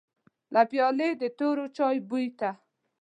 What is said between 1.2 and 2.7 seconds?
د تورو چايو بوی ته.